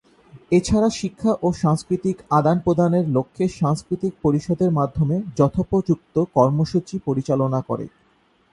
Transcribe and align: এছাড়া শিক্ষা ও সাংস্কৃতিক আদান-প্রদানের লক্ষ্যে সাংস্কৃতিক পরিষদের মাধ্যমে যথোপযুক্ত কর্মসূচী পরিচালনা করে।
এছাড়া 0.51 0.89
শিক্ষা 0.99 1.31
ও 1.41 1.47
সাংস্কৃতিক 1.61 2.17
আদান-প্রদানের 2.31 3.05
লক্ষ্যে 3.07 3.45
সাংস্কৃতিক 3.59 4.13
পরিষদের 4.21 4.71
মাধ্যমে 4.71 5.15
যথোপযুক্ত 5.37 6.15
কর্মসূচী 6.35 6.95
পরিচালনা 7.05 7.59
করে। 7.61 7.85